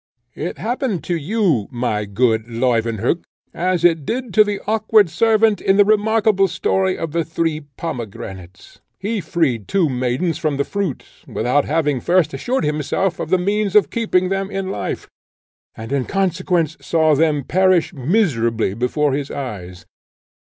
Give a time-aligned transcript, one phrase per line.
[0.33, 3.21] It happened to you, my good Leuwenhock,
[3.53, 8.79] as it did to the awkward servant in the remarkable story of the Three Pomegranates;
[8.97, 13.75] he freed two maidens from the fruit, without having first assured himself of the means
[13.75, 15.07] of keeping them in life,
[15.75, 19.85] and in consequence saw them perish miserably before his eyes.